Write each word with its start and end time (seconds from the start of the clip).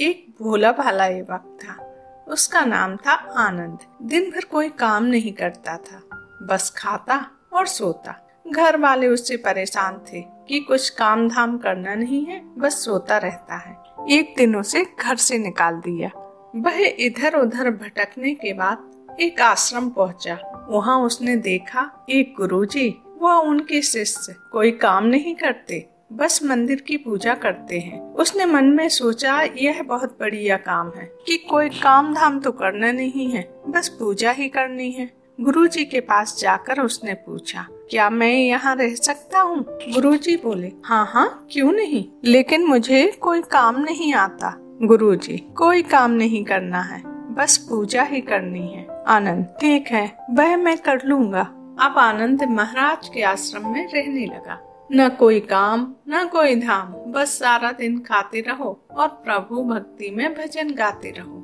एक 0.00 0.34
भोला 0.42 0.72
भाला 0.72 1.06
युवक 1.06 1.58
था। 1.62 1.86
उसका 2.28 2.60
नाम 2.60 2.96
था 2.96 3.12
आनंद। 3.36 3.78
दिन 4.02 4.30
भर 4.30 4.44
कोई 4.44 4.68
काम 4.68 5.04
नहीं 5.04 5.32
करता 5.32 5.76
था। 5.76 6.02
बस 6.42 6.74
खाता 6.76 7.30
और 7.52 7.66
सोता। 7.66 8.42
घर 8.48 8.76
वाले 8.76 9.06
उससे 9.06 9.36
परेशान 9.36 9.98
थे 9.98 10.24
कि 10.48 10.60
कुछ 10.60 10.90
काम 10.90 11.28
धाम 11.28 11.58
करना 11.58 11.94
नहीं 11.94 12.24
है, 12.24 12.58
बस 12.58 12.84
सोता 12.84 13.18
रहता 13.18 13.56
है। 13.56 13.76
एक 14.10 14.34
दिन 14.36 14.56
उसे 14.56 14.86
घर 15.00 15.16
से 15.16 15.38
निकाल 15.38 15.74
दिया। 15.74 16.10
वह 16.56 16.96
इधर 16.98 17.34
उधर 17.34 17.70
भटकने 17.70 18.34
के 18.34 18.52
बाद 18.52 19.06
एक 19.20 19.40
आश्रम 19.40 19.90
पहुँचा। 19.90 20.66
वहाँ 20.70 21.00
उसने 21.00 21.36
देखा, 21.36 22.06
एक 22.10 22.34
गुरुजी, 22.36 23.02
वह 23.06 23.32
उनके 23.32 23.82
शिष्य, 23.82 24.36
कोई 24.52 24.70
काम 24.70 25.04
नहीं 25.04 25.34
करते। 25.34 25.89
बस 26.10 26.40
मंदिर 26.44 26.80
की 26.80 26.96
पूजा 26.96 27.34
करते 27.34 27.78
हैं। 27.78 28.00
उसने 28.14 28.44
मन 28.46 28.64
में 28.66 28.88
सोचा, 28.88 29.40
यह 29.56 29.82
बहुत 29.82 30.16
बढ़िया 30.20 30.56
काम 30.58 30.90
है 30.96 31.04
कि 31.26 31.36
कोई 31.50 31.68
काम 31.72 32.12
धाम 32.14 32.38
तो 32.40 32.52
करना 32.52 32.92
नहीं 32.92 33.30
है, 33.30 33.42
बस 33.68 33.88
पूजा 33.98 34.30
ही 34.30 34.48
करनी 34.48 34.90
है। 34.90 35.08
गुरुजी 35.38 35.84
के 35.84 36.00
पास 36.00 36.36
जाकर 36.40 36.80
उसने 36.80 37.14
पूछा, 37.16 37.66
क्या 37.90 38.08
मैं 38.10 38.32
यहाँ 38.32 38.74
रह 38.76 38.94
सकता 38.94 39.40
हूँ? 39.40 39.64
गुरुजी 39.94 40.36
बोले 40.36 40.72
हाँ 40.84 41.04
हाँ 41.12 41.46
क्यों 41.52 41.72
नहीं? 41.72 42.04
लेकिन 42.24 42.64
मुझे 42.64 43.06
कोई 43.20 43.42
काम 43.42 43.80
नहीं 43.80 44.12
आता। 44.14 44.54
गुरुजी, 44.82 45.36
कोई 45.56 45.82
काम 45.82 46.10
नहीं 46.10 46.44
करना 46.44 46.80
है, 46.82 47.02
बस 47.34 47.56
पूजा 47.70 48.02
ही 48.02 48.20
करनी 48.20 48.66
है। 48.66 48.86
आनंद, 49.08 49.44
ठीक 49.60 49.88
है, 49.88 50.10
वह 50.30 50.56
मैं 50.56 50.76
कर 50.78 51.04
लूँगा। 51.04 51.42
अब 51.80 51.98
आनंद 51.98 52.42
महाराज 52.44 53.08
के 53.08 53.22
आश्रम 53.22 53.72
में 53.72 53.86
रहने 53.86 54.26
लगा। 54.26 54.58
न 54.92 55.08
कोई 55.08 55.40
काम, 55.40 55.94
न 56.08 56.24
कोई 56.24 56.56
धाम। 56.56 57.12
बस 57.12 57.38
सारा 57.38 57.72
दिन 57.72 57.98
खाते 58.00 58.40
रहो 58.40 58.86
और 58.96 59.08
प्रभु 59.08 59.62
भक्ति 59.64 60.10
में 60.10 60.34
भजन 60.34 60.74
गाते 60.74 61.10
रहो। 61.10 61.36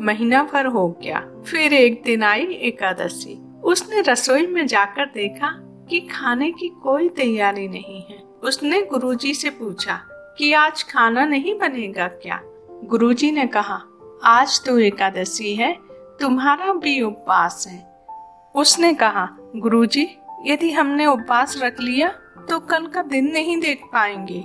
महीना 0.00 0.42
भर 0.52 0.66
हो 0.66 0.98
गया, 1.02 1.20
फिर 1.46 1.74
एक 1.74 2.02
दिन 2.02 2.22
आई 2.22 2.44
एकादशी। 2.44 3.60
उसने 3.64 4.00
रसोई 4.00 4.46
में 4.46 4.66
जाकर 4.66 5.06
देखा 5.06 5.50
कि 5.90 6.00
खाने 6.00 6.50
की 6.50 6.68
कोई 6.68 7.08
तैयारी 7.08 7.68
नहीं 7.68 8.02
है। 8.02 8.18
उसने 8.42 8.82
गुरुजी 8.82 9.34
से 9.34 9.50
पूछा 9.50 10.00
कि 10.38 10.52
आज 10.52 10.82
खाना 10.82 11.26
नहीं 11.26 11.58
बनेगा 11.58 12.08
क्या? 12.08 12.40
गुरुजी 12.84 13.32
ने 13.32 13.46
कहा, 13.46 13.82
आज 14.24 14.64
तो 14.66 14.78
एकादशी 14.78 15.54
है, 15.54 15.78
तुम्हारा 16.20 16.72
भी 16.72 17.00
उपवास 17.00 17.66
है। 17.68 18.06
उसने 18.54 18.94
कहा, 18.94 19.28
गुरुजी, 19.56 20.08
यदि 20.46 20.70
हमने 20.70 21.06
उपवास 21.06 21.60
रख 21.62 21.80
लिया 21.80 22.14
तो 22.50 22.58
कल 22.60 22.86
का 22.86 23.02
दिन 23.02 23.30
नहीं 23.32 23.60
देख 23.60 23.82
पाएँगे। 23.92 24.44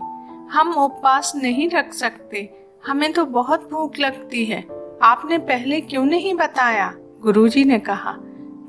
हम 0.52 0.74
उपवास 0.74 1.32
नहीं 1.36 1.70
रख 1.70 1.94
सकते। 1.94 2.50
हमें 2.88 3.12
तो 3.14 3.26
बहुत 3.26 3.70
भूख 3.72 4.00
लगती 4.00 4.46
है। 4.46 4.62
आपने 5.04 5.38
पहले 5.38 5.80
क्यों 5.82 6.06
नहीं 6.06 6.34
बताया? 6.34 6.94
गुरुजी 7.22 7.64
ने 7.64 7.80
कहा, 7.80 8.12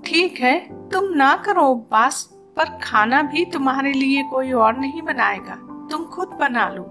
ठीक 0.04 0.40
है, 0.40 0.58
तुम 0.90 1.04
ना 1.12 1.34
करो 1.36 1.62
उपवास, 1.62 2.22
पर 2.56 2.78
खाना 2.82 3.22
भी 3.22 3.44
तुम्हारे 3.44 3.92
लिए 3.92 4.22
कोई 4.22 4.52
और 4.52 4.76
नहीं 4.76 5.02
बनाएगा। 5.02 5.54
तुम 5.90 6.04
खुद 6.04 6.28
बना 6.28 6.68
लो। 6.68 6.82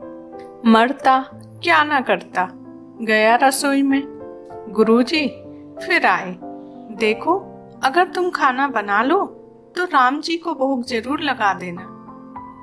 मरता? 0.65 1.19
क्या 1.63 1.83
ना 1.83 2.01
करता? 2.01 2.47
गया 3.01 3.35
रसोई 3.35 3.81
में? 3.81 4.01
गुरुजी, 4.69 5.27
फिर 5.81 6.05
आए। 6.05 6.35
देखो, 6.97 7.37
अगर 7.83 8.07
तुम 8.07 8.29
खाना 8.29 8.67
बना 8.67 9.01
लो 9.03 9.25
तो 9.75 9.83
राम 9.83 10.19
जी 10.21 10.37
को 10.37 10.53
भोग 10.53 10.83
ज़रूर 10.85 11.21
लगा 11.21 11.53
देना। 11.53 11.89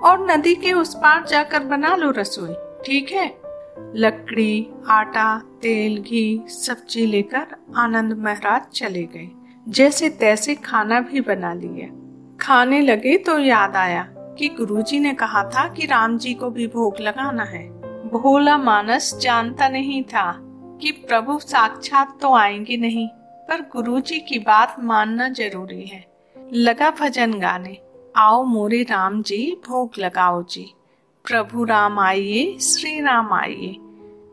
और 0.03 0.31
नदी 0.31 0.55
के 0.55 0.73
उस 0.73 0.95
पार 0.95 1.25
जाकर 1.27 1.61
बना 1.61 1.95
लो 1.97 2.11
रसोई, 2.11 2.55
ठीक 2.85 3.13
है? 3.13 3.27
लकड़ी, 3.97 4.67
आटा, 4.89 5.39
तेल, 5.63 6.01
घी 6.03 6.45
सब्ज़ी 6.49 7.07
लेकर 7.07 7.47
आनंद 7.77 8.13
महाराज 8.13 8.63
चले 8.75 9.03
गए। 9.03 9.29
जैसे 9.69 10.09
तैसे 10.11 10.55
खाना 10.55 11.01
भी 11.01 11.21
बना 11.21 11.53
लिया 11.55 11.89
खाने 12.41 12.81
लगे 12.81 13.17
तो 13.19 13.39
याद 13.39 13.77
आया 13.77 14.09
कि 14.39 14.49
गुरुजी 14.49 15.01
ने 15.01 15.13
कहा 15.13 15.43
था 15.45 15.69
कि 15.69 15.87
राम 15.87 16.19
जी 16.19 16.35
को 16.35 16.51
भी 16.51 16.67
भोग 16.67 17.01
लगाना 17.01 17.45
है। 17.45 17.69
भोला 18.11 18.57
मानस 18.59 19.15
जानता 19.19 19.69
नहीं 19.69 20.03
था 20.05 20.33
कि 20.83 20.91
प्रभु 20.91 21.39
साक्षात 21.39 22.19
तो 22.23 22.35
आएँगे 22.35 22.77
नहीं, 22.77 23.09
पर 23.49 23.61
गुरुजी 23.61 24.19
की 24.19 24.39
बात 24.39 24.77
मानना 24.81 25.29
ज़रूरी 25.29 25.87
है। 25.87 26.05
लगा 26.53 26.91
भजन 26.91 27.33
गाने। 27.33 27.79
आओ 28.17 28.43
मोरे 28.45 28.83
राम 28.83 29.23
जी, 29.23 29.57
भोग 29.69 29.99
लगाओ 29.99 30.43
जी। 30.43 30.73
प्रभु 31.25 31.65
राम 31.65 31.99
आइए, 31.99 32.59
श्री 32.59 33.01
राम 33.01 33.33
आइए। 33.33 33.77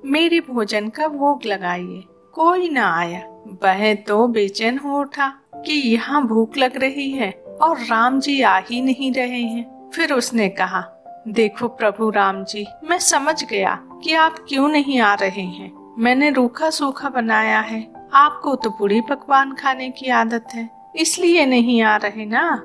मेरे 0.05 0.39
भोजन 0.39 0.87
का 0.89 1.07
भोग 1.07 1.45
लगाइए, 1.45 2.03
कोई 2.33 2.69
ना 2.69 2.93
आया। 2.95 3.21
वह 3.63 3.93
तो 4.07 4.27
बेचैन 4.27 4.77
हो 4.77 4.99
उठा 4.99 5.27
कि 5.55 5.73
यहाँ 5.73 6.25
भूख 6.27 6.57
लग 6.57 6.77
रही 6.77 7.09
है 7.11 7.31
और 7.61 7.79
राम 7.79 8.19
जी 8.19 8.41
आ 8.41 8.57
ही 8.59 8.81
नहीं 8.81 9.11
रहे 9.13 9.41
हैं। 9.41 9.89
फिर 9.89 10.13
उसने 10.13 10.47
कहा, 10.49 10.83
देखो 11.27 11.67
प्रभु 11.67 12.09
राम 12.09 12.43
जी, 12.43 12.65
मैं 12.83 12.99
समझ 12.99 13.43
गया 13.43 13.79
कि 14.03 14.13
आप 14.13 14.45
क्यों 14.49 14.67
नहीं 14.67 14.99
आ 14.99 15.13
रहे 15.13 15.41
हैं। 15.41 15.71
मैंने 15.97 16.29
रूखा 16.29 16.69
सूखा 16.69 17.09
बनाया 17.09 17.59
है, 17.59 17.85
आपको 18.13 18.55
तो 18.55 18.69
पूरी 18.69 19.01
पकवान 19.01 19.53
खाने 19.53 19.89
की 19.89 20.09
आदत 20.11 20.47
है, 20.53 20.69
इसलिए 20.95 21.45
नहीं 21.45 21.81
आ 21.81 21.95
रहे 21.97 22.25
ना? 22.25 22.63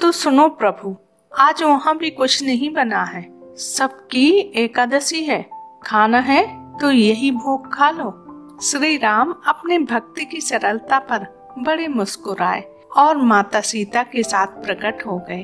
तो 0.00 0.10
सुनो 0.12 0.48
प्रभु, 0.48 0.96
आज 1.32 1.62
वहाँ 1.62 1.96
भी 1.96 2.10
कुछ 2.10 2.42
नहीं 2.42 2.72
बना 2.74 3.02
है। 3.04 3.22
सबकी 3.56 4.28
एकादशी 4.56 5.22
है, 5.24 5.50
खाना 5.86 6.18
है 6.18 6.44
तो 6.78 6.90
यही 6.90 7.30
भोग 7.30 7.72
खा 7.74 7.90
लो। 7.90 8.58
श्री 8.62 8.96
राम 8.96 9.34
अपने 9.46 9.78
भक्ति 9.78 10.24
की 10.24 10.40
सरलता 10.40 10.98
पर 10.98 11.26
बड़े 11.58 11.88
मुस्कुराए 11.88 12.60
और 12.96 13.16
माता 13.16 13.60
सीता 13.60 14.02
के 14.02 14.22
साथ 14.22 14.46
प्रकट 14.46 15.06
हो 15.06 15.18
गए। 15.18 15.42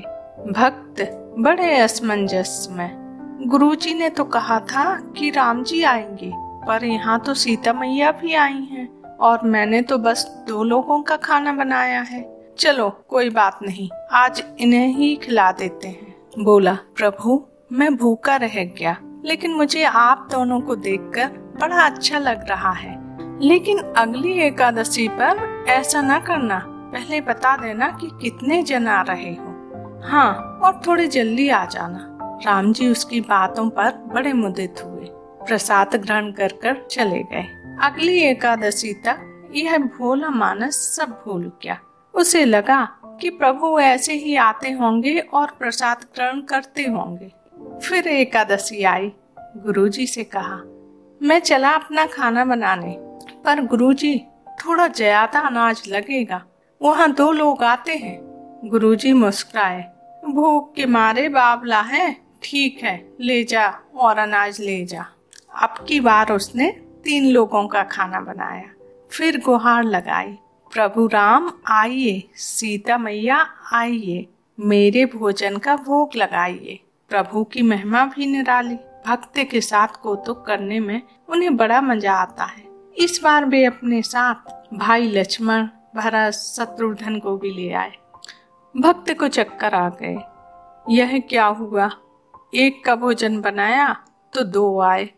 भक्त 0.53 1.03
बड़े 1.39 1.77
असमंजस 1.77 2.69
में। 2.71 2.91
गुरु 3.47 3.75
जी 3.75 3.95
ने 3.95 4.11
तो 4.11 4.25
कहा 4.25 4.61
था 4.61 4.95
कि 5.17 5.31
राम 5.31 5.63
जी 5.65 5.83
आएँगे, 5.83 6.33
पर 6.67 6.85
यहाँ 6.85 7.21
तो 7.21 7.35
सीता 7.35 7.73
मैया 7.73 8.13
भी 8.13 8.35
आई 8.35 8.69
हैं 8.73 9.17
और 9.17 9.45
मैंने 9.45 9.83
तो 9.83 9.99
बस 9.99 10.45
दो 10.49 10.63
लोगों 10.65 11.03
का 11.03 11.17
खाना 11.17 11.53
बनाया 11.53 12.01
है। 12.01 12.42
चलो, 12.63 12.91
कोई 13.09 13.31
बात 13.31 13.59
नहीं। 13.63 13.89
आज 14.13 14.45
इन्हें 14.61 14.89
ही 14.89 15.17
खिला 15.17 15.53
देते 15.53 15.89
हैं। 15.89 16.31
बोला, 16.39 16.75
प्रभु, 16.75 17.49
मैं 17.73 17.97
भूखा 17.97 18.37
रह 18.37 18.65
गया। 18.65 18.97
लेकिन 19.25 19.51
मुझे 19.51 19.85
आप 19.85 20.29
दोनों 20.31 20.61
को 20.61 20.77
देखकर 20.77 21.29
बड़ा 21.61 21.83
अच्छा 21.83 22.19
लग 22.19 22.49
रहा 22.49 22.73
है। 22.73 23.19
लेकिन 23.41 23.79
अगली 23.79 24.33
एकादशी 24.33 25.09
पर 25.09 25.65
ऐसा 25.69 26.03
न 26.03 26.21
करना। 26.21 26.65
पहले 26.69 27.21
बता 27.21 27.57
देना 27.57 27.89
कि 27.89 28.11
कितने 28.23 28.63
जन 28.63 28.89
आ 28.89 29.03
रहे 29.03 29.31
हो। 29.31 29.47
हाँ 30.05 30.61
और 30.63 30.81
थोड़ी 30.87 31.07
जल्दी 31.07 31.49
आ 31.49 31.65
जाना। 31.65 32.19
राम 32.47 32.73
जी 32.73 32.89
उसकी 32.89 33.21
बातों 33.21 33.71
पर 33.71 33.91
बड़े 33.91 34.33
मुदित 34.33 34.75
हुए। 34.85 35.05
प्रसाद 35.47 35.97
ग्रहण 35.97 36.33
कर 36.33 36.49
कर 36.49 36.87
चले 36.91 37.23
गए। 37.23 37.77
अगली 37.83 38.21
एकादशी 38.21 38.93
तक 38.93 39.51
यह 39.55 39.79
भोला 39.79 40.29
मानस 40.29 40.75
सब 40.75 41.09
भूल 41.09 41.53
गया। 41.63 41.81
उसे 42.15 42.45
लगा 42.45 42.83
कि 43.21 43.31
प्रभु 43.31 43.79
ऐसे 43.81 44.13
ही 44.15 44.35
आते 44.37 44.71
होंगे 44.71 45.19
और 45.19 45.51
प्रसाद 45.59 46.05
ग्रहण 46.15 46.41
करते 46.41 46.83
होंगे। 46.83 47.31
फिर 47.81 48.09
एकादशी 48.09 48.83
आई। 48.85 49.13
गुरुजी 49.57 50.07
से 50.07 50.25
कहा, 50.25 50.57
मैं 51.21 51.39
चला 51.41 51.71
अपना 51.71 52.07
खाना 52.07 52.45
बनाने, 52.45 52.97
पर 53.45 53.65
गुरुजी, 53.67 54.19
थोड़ा 54.59 54.87
ज़्यादा 54.89 55.41
अनाज 55.41 55.83
लगेगा। 55.89 56.43
वहाँ 56.81 57.13
दो 57.13 57.31
लोग 57.33 57.63
आते 57.65 57.95
हैं। 57.95 58.19
गुरुजी 58.65 59.13
मुस्कुराए 59.13 59.81
भूख 60.25 60.75
के 60.75 60.87
मारे 60.87 61.29
बाबला 61.29 61.81
है, 61.81 62.17
ठीक 62.43 62.83
है, 62.83 62.95
ले 63.21 63.43
जा 63.45 63.67
और 63.97 64.19
अनाज 64.19 64.61
ले 64.61 64.85
जा। 64.85 65.07
अब 65.63 65.85
की 65.89 66.01
बार 66.01 66.33
उसने 66.33 66.71
तीन 67.05 67.27
लोगों 67.27 67.67
का 67.69 67.83
खाना 67.83 68.21
बनाया। 68.21 68.71
फिर 69.13 69.41
गुहार 69.41 69.85
लगाई। 69.85 70.37
प्रभु 70.73 71.07
राम, 71.07 71.51
आइए। 71.71 72.23
सीता 72.35 72.97
मैया, 72.99 73.37
आइए। 73.73 74.27
मेरे 74.59 75.05
भोजन 75.07 75.57
का 75.57 75.77
भोग 75.77 76.11
लगाइए। 76.17 76.79
प्रभु 77.11 77.43
की 77.45 77.63
महिमा 77.63 78.05
भी 78.07 78.27
निराली। 78.27 78.75
भक्त 79.07 79.39
के 79.51 79.61
साथ 79.61 79.89
कौतुक 80.03 80.45
करने 80.47 80.79
में 80.81 81.03
उन्हें 81.29 81.57
बड़ा 81.57 81.81
मज़ा 81.81 82.13
आता 82.13 82.45
है। 82.45 82.65
इस 82.97 83.21
बार 83.25 83.45
वे 83.45 83.65
अपने 83.65 84.01
साथ 84.03 84.75
भाई 84.75 85.09
लक्ष्मण, 85.09 85.67
भरत, 85.97 86.33
शत्रुघ्न 86.33 87.19
को 87.19 87.37
भी 87.37 87.51
ले 87.51 87.73
आए। 87.73 87.93
भक्त 88.75 89.13
को 89.19 89.29
चक्कर 89.29 89.75
आ 89.75 89.89
गए। 90.03 90.17
यह 90.91 91.19
क्या 91.19 91.47
हुआ? 91.47 91.91
एक 92.55 92.85
का 92.85 92.95
भोजन 92.95 93.41
बनाया 93.41 93.97
तो 94.33 94.45
दो 94.45 94.81
आए। 94.81 95.09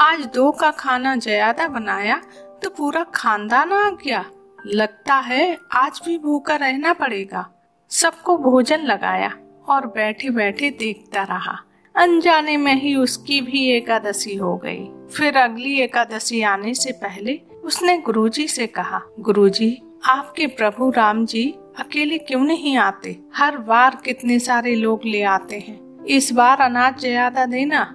आज 0.00 0.24
दो 0.26 0.50
का 0.52 0.70
खाना 0.70 1.14
ज़्यादा 1.16 1.68
बनाया 1.68 2.20
तो 2.62 2.70
पूरा 2.70 3.04
खानदान 3.14 3.72
आ 3.72 3.88
गया। 4.04 4.24
लगता 4.66 5.14
है 5.14 5.56
आज 5.72 6.00
भी 6.04 6.18
भूखा 6.18 6.56
रहना 6.56 6.92
पड़ेगा। 6.92 7.46
सबको 7.90 8.36
भोजन 8.36 8.80
लगाया 8.80 9.32
और 9.68 9.86
बैठे 9.86 10.30
बैठे 10.30 10.70
देखता 10.70 11.22
रहा। 11.22 11.58
अनजाने 11.94 12.56
में 12.56 12.74
ही 12.74 12.94
उसकी 12.94 13.40
भी 13.40 13.66
एकादशी 13.70 14.34
हो 14.34 14.56
गई। 14.56 14.84
फिर 15.16 15.36
अगली 15.36 15.78
एकादशी 15.80 16.42
आने 16.42 16.74
से 16.74 16.92
पहले 16.92 17.40
उसने 17.64 17.96
गुरुजी 17.98 18.46
से 18.48 18.66
कहा, 18.66 19.00
गुरुजी, 19.20 19.82
आपके 20.06 20.46
प्रभु 20.46 20.90
राम 20.90 21.24
जी 21.26 21.44
अकेले 21.78 22.18
क्यों 22.18 22.40
नहीं 22.40 22.76
आते? 22.76 23.16
हर 23.34 23.56
बार 23.58 23.98
कितने 24.04 24.38
सारे 24.38 24.74
लोग 24.74 25.04
ले 25.04 25.22
आते 25.22 25.58
हैं। 25.58 26.04
इस 26.06 26.32
बार 26.32 26.60
अनाज 26.60 27.00
ज़्यादा 27.00 27.46
देना। 27.46 27.86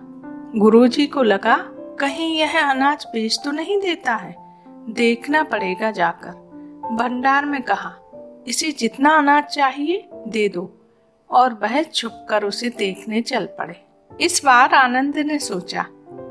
गुरुजी 0.55 1.05
को 1.07 1.23
लगा, 1.23 1.55
कहीं 1.99 2.35
यह 2.35 2.59
अनाज 2.61 3.05
बेच 3.05 3.39
तो 3.45 3.51
नहीं 3.51 3.79
देता 3.81 4.15
है। 4.15 4.35
देखना 4.89 5.43
पड़ेगा 5.43 5.91
जाकर। 5.91 6.42
भंडार 6.91 7.45
में 7.45 7.61
कहा, 7.61 7.93
इसे 8.47 8.71
जितना 8.71 9.17
अनाज 9.17 9.43
चाहिए, 9.43 10.09
दे 10.27 10.49
दो। 10.49 10.79
और 11.29 11.53
वह 11.53 11.83
छुप 11.83 12.25
कर 12.29 12.43
उसे 12.43 12.69
देखने 12.69 13.21
चल 13.21 13.45
पड़े। 13.45 13.81
इस 14.21 14.41
बार 14.45 14.73
आनंद 14.73 15.17
ने 15.17 15.39
सोचा, 15.39 15.85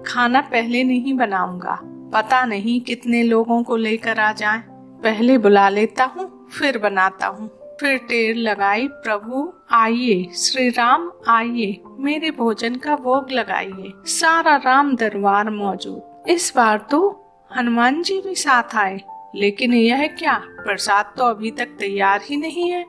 खाना 0.07 0.41
पहले 0.41 0.85
नहीं 0.85 1.15
बनाऊँगा। 1.15 1.79
पता 1.85 2.45
नहीं 2.45 2.81
कितने 2.81 3.23
लोगों 3.23 3.63
को 3.63 3.77
लेकर 3.77 4.21
आ 4.21 4.33
जाए। 4.33 4.63
पहले 5.03 5.39
बुला 5.39 5.69
लेता 5.69 6.05
हूँ, 6.05 6.49
फिर 6.49 6.79
बनाता 6.79 7.27
हूँ। 7.27 7.51
फिर 7.81 7.99
टेर 7.99 8.37
लगाई, 8.37 8.89
प्रभु, 8.89 9.53
आइए 9.73 10.29
श्री 10.35 10.69
राम 10.69 11.13
आइए। 11.29 11.83
मेरे 11.99 12.31
भोजन 12.31 12.75
का 12.75 12.97
भोग 12.97 13.31
लगाइए। 13.31 13.93
सारा 14.05 14.57
राम 14.57 14.97
दरबार 14.97 15.51
मौजूद। 15.51 16.29
इस 16.29 16.53
बार 16.57 16.87
तो 16.91 17.25
हनुमान 17.57 18.03
जी 18.03 18.21
भी 18.21 18.35
साथ 18.35 18.77
आए। 18.77 19.01
लेकिन 19.35 19.75
यह 19.75 20.07
क्या? 20.07 20.43
प्रसाद 20.45 21.15
तो 21.19 21.25
अभी 21.25 21.51
तक 21.51 21.67
तैयार 21.67 22.21
ही 22.25 22.37
नहीं 22.37 22.71
है। 22.71 22.85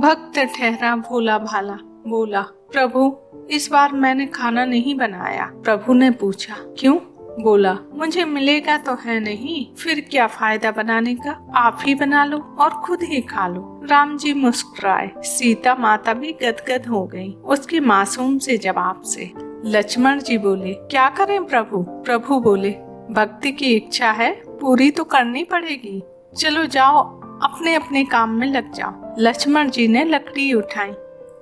भक्त 0.00 0.38
ठहरा 0.38 0.96
भोला 0.96 1.38
भाला। 1.38 1.78
बोला, 2.06 2.40
प्रभु, 2.42 3.16
इस 3.50 3.68
बार 3.72 3.92
मैंने 3.92 4.26
खाना 4.26 4.64
नहीं 4.64 4.94
बनाया। 4.94 5.50
प्रभु 5.54 5.94
ने 5.94 6.10
पूछा, 6.10 6.54
क्यों? 6.78 6.96
बोला, 7.40 7.78
मुझे 7.94 8.24
मिलेगा 8.24 8.76
तो 8.76 8.94
है 8.94 9.20
नहीं। 9.20 9.74
फिर 9.74 10.00
क्या 10.10 10.26
फ़ायदा 10.26 10.70
बनाने 10.70 11.14
का? 11.14 11.50
आप 11.54 11.78
ही 11.82 11.94
बना 11.94 12.24
लो 12.24 12.38
और 12.38 12.70
खुद 12.70 13.02
ही 13.02 13.20
खा 13.20 13.48
लो। 13.48 13.80
राम 13.90 14.16
जी 14.16 14.32
मुस्कुराए। 14.32 15.10
सीता 15.18 15.74
माता 15.74 16.14
भी 16.14 16.32
गदगद 16.32 16.86
हो 16.86 17.06
गई 17.06 17.32
उसके 17.32 17.80
मासूम 17.80 18.38
से 18.38 18.56
जवाब 18.56 19.02
से। 19.02 19.32
लक्ष्मण 19.64 20.20
जी 20.20 20.38
बोले, 20.38 20.74
क्या 20.74 21.08
करें 21.08 21.44
प्रभु? 21.44 21.82
प्रभु 21.82 22.40
बोले 22.40 22.74
भक्ति 23.10 23.52
की 23.52 23.74
इच्छा 23.74 24.10
है, 24.10 24.32
पूरी 24.50 24.90
तो 24.90 25.04
करनी 25.04 25.44
पड़ेगी। 25.44 26.02
चलो 26.36 26.64
जाओ 26.66 27.02
अपने 27.42 27.74
अपने 27.74 28.04
काम 28.04 28.30
में 28.30 28.46
लग 28.46 28.72
जाओ। 28.72 29.14
लक्ष्मण 29.18 29.70
जी 29.70 29.86
ने 29.88 30.04
लकड़ी 30.04 30.52
उठाई 30.52 30.90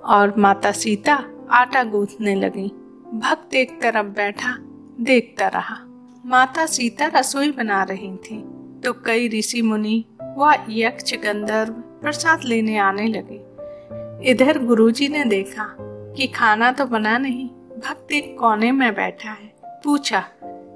और 0.05 0.33
माता 0.37 0.71
सीता 0.71 1.23
आटा 1.51 1.83
गूंथने 1.83 2.35
लगी। 2.35 2.67
भक्त 3.13 3.55
एक 3.55 3.81
तरफ़ 3.81 4.07
बैठा, 4.07 4.55
देखता 5.01 5.47
रहा। 5.47 5.77
माता 6.25 6.65
सीता 6.65 7.05
रसोई 7.15 7.51
बना 7.51 7.83
रही 7.83 8.15
थी 8.17 8.41
तो 8.83 8.93
कई 9.05 9.27
ऋषि 9.29 9.61
मुनि 9.61 10.05
व 10.37 10.53
यक्ष 10.69 11.13
गंधर्व 11.23 11.73
प्रसाद 12.01 12.43
लेने 12.43 12.77
आने 12.77 13.07
लगे। 13.07 13.39
इधर 14.31 14.59
गुरुजी 14.59 15.07
ने 15.07 15.23
देखा 15.25 15.65
कि 16.15 16.27
खाना 16.27 16.71
तो 16.71 16.85
बना 16.85 17.17
नहीं, 17.17 17.47
भक्त 17.79 18.11
एक 18.11 18.35
कोने 18.39 18.71
में 18.71 18.93
बैठा 18.95 19.29
है। 19.31 19.53
पूछा, 19.83 20.23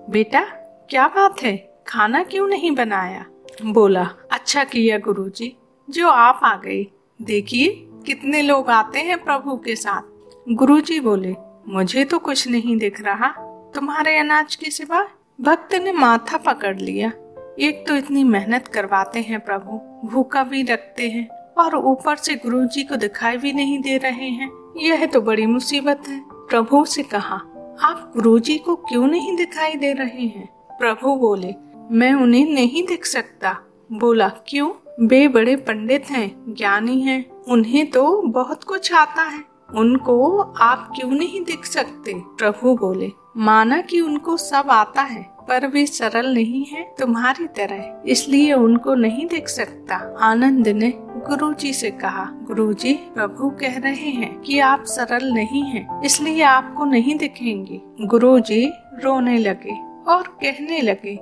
बेटा 0.10 0.46
क्या 0.90 1.08
बात 1.08 1.44
है? 1.44 1.80
खाना 1.88 2.24
क्यों 2.24 2.48
नहीं 2.48 2.72
बनाया? 2.72 3.26
बोला 3.66 4.10
अच्छा 4.32 4.64
किया 4.64 4.98
गुरुजी, 4.98 5.58
जो 5.90 6.10
आप 6.10 6.40
आ 6.44 6.56
गए। 6.56 6.88
देखिए, 7.22 7.88
कितने 8.06 8.42
लोग 8.42 8.70
आते 8.70 9.00
हैं 9.00 9.24
प्रभु 9.24 9.58
के 9.58 9.76
साथ। 9.76 10.02
गुरुजी 10.50 11.00
बोले, 11.00 11.36
मुझे 11.68 12.04
तो 12.04 12.20
कुछ 12.20 12.48
नहीं 12.48 12.78
दिख 12.78 13.02
रहा। 13.02 13.28
तुम्हारे 13.76 14.18
अनाज 14.18 14.56
के 14.56 14.72
सिवा 14.72 15.08
भक्त 15.42 15.76
ने 15.76 15.92
माथा 15.92 16.38
पकड़ 16.38 16.80
लिया। 16.80 17.12
एक 17.60 17.86
तो 17.88 17.96
इतनी 17.96 18.24
मेहनत 18.24 18.68
करवाते 18.68 19.22
हैं 19.22 19.40
प्रभु, 19.40 19.72
भूखा 20.08 20.44
भी 20.44 20.64
रखते 20.64 21.10
हैं, 21.10 21.30
और 21.58 21.76
ऊपर 21.76 22.16
से 22.16 22.36
गुरुजी 22.36 22.84
को 22.84 22.96
दिखाई 22.96 23.38
भी 23.38 23.54
नहीं 23.54 23.80
दे 23.80 23.98
रहे 23.98 24.30
हैं। 24.30 24.52
यह 24.78 25.06
तो 25.06 25.22
बड़ी 25.22 25.46
मुसीबत 25.46 26.04
है। 26.08 26.22
प्रभु 26.32 26.86
से 26.86 27.04
कहा, 27.04 27.36
आप 27.82 28.12
गुरुजी 28.16 28.58
को 28.58 28.76
क्यों 28.76 29.08
नहीं 29.08 29.38
दिखाई 29.38 29.76
दे 29.76 29.94
रहे 29.94 30.26
हैं? 30.28 30.55
प्रभु 30.80 31.16
बोले 31.16 31.54
मैं 31.92 32.14
उन्हें 32.14 32.46
नहीं 32.54 32.86
देख 32.88 33.06
सकता। 33.06 33.56
बोला 33.92 34.28
क्यों? 34.48 34.70
वे 35.08 35.28
बड़े 35.28 35.56
पंडित 35.56 36.10
हैं 36.12 36.54
ज्ञानी 36.54 37.00
हैं। 37.02 37.26
उन्हें 37.44 37.90
तो 37.92 38.22
बहुत 38.22 38.64
कुछ 38.64 38.94
आता 38.94 39.24
है। 39.24 39.40
उनको 39.76 40.40
आप 40.62 40.92
क्यों 40.96 41.12
नहीं 41.12 41.42
देख 41.42 41.66
सकते? 41.66 42.14
प्रभु 42.14 42.76
बोले 42.78 43.12
माना 43.38 43.80
कि 43.82 44.02
उनको 44.02 44.38
सब 44.38 44.70
आता 44.72 45.02
है 45.02 45.24
पर 45.48 45.68
वे 45.68 45.86
सरल 45.86 46.34
नहीं 46.34 46.64
है 46.66 46.84
तुम्हारी 47.00 47.48
तरह। 47.48 48.12
इसलिए 48.12 48.54
उनको 48.54 48.96
नहीं 48.96 49.26
देख 49.28 49.48
सकता। 49.48 49.96
आनंद 50.22 50.68
ने 50.68 50.92
गुरु 50.98 51.54
जी 51.54 51.74
से 51.74 51.92
कहा 51.92 52.28
गुरु 52.44 52.72
जी 52.74 52.94
प्रभु 52.94 53.50
कह 53.50 53.78
रहे 53.80 54.10
हैं 54.12 54.40
कि 54.40 54.60
आप 54.60 54.84
सरल 54.86 55.32
नहीं 55.34 55.64
हैं, 55.64 56.02
इसलिए 56.02 56.42
आपको 56.42 56.86
नहीं 56.86 57.18
दिखेंगे। 57.18 57.82
गुरु 58.02 58.40
जी 58.40 58.66
रोने 59.04 59.38
लगे। 59.38 59.95
और 60.08 60.28
कहने 60.28 60.82
लगे, 60.82 61.16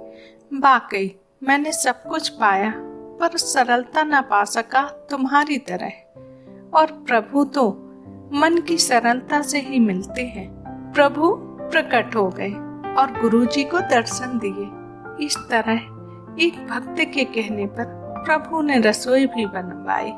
वाकई, 0.53 1.15
मैंने 1.43 1.71
सब 1.71 2.03
कुछ 2.03 2.29
पाया, 2.29 2.73
पर 3.19 3.37
सरलता 3.37 4.03
ना 4.03 4.21
पा 4.21 4.43
सका 4.43 4.81
तुम्हारी 5.09 5.57
तरह। 5.57 5.91
और 6.73 6.85
प्रभु 7.07 7.43
तो 7.45 7.69
मन 8.33 8.61
की 8.67 8.77
सरलता 8.77 9.41
से 9.41 9.59
ही 9.59 9.79
मिलते 9.79 10.21
हैं। 10.21 10.49
प्रभु 10.93 11.35
प्रकट 11.39 12.15
हो 12.15 12.29
गए 12.29 12.51
और 12.93 13.19
गुरुजी 13.21 13.63
को 13.63 13.79
दर्शन 13.79 14.39
दिए। 14.43 15.25
इस 15.25 15.37
तरह 15.37 15.73
एक 16.39 16.67
भक्त 16.67 16.95
के 17.13 17.23
कहने 17.25 17.65
पर 17.65 17.85
प्रभु 18.25 18.61
ने 18.61 18.79
रसोई 18.79 19.25
भी 19.25 19.45
बनवाई। 19.45 20.11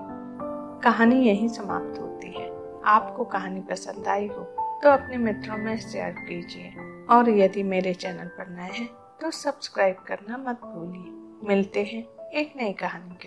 कहानी 0.83 1.15
यही 1.15 1.49
समाप्त 1.49 1.99
होती 2.01 2.27
है। 2.27 2.51
आपको 2.85 3.23
कहानी 3.23 3.59
पसंद 3.59 4.07
आई 4.07 4.27
हो 4.27 4.43
तो 4.83 4.89
अपने 4.89 5.17
मित्रों 5.17 5.57
में 5.57 5.77
शेयर 5.77 6.11
कीजिए। 6.19 6.73
और 7.09 7.29
यदि 7.29 7.63
मेरे 7.63 7.93
चैनल 7.93 8.27
पर 8.27 8.47
नए 8.49 8.71
हैं 8.71 8.89
तो 9.21 9.31
सब्सक्राइब 9.31 9.95
करना 9.95 10.37
मत 10.37 10.61
भूलिए। 10.61 11.47
मिलते 11.47 11.83
हैं 11.83 12.29
एक 12.29 12.53
नई 12.57 12.73
कहानी 12.73 13.15
के 13.15 13.23